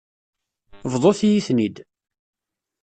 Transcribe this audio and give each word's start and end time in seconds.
Bḍut-iyi-ten-id. 0.91 1.77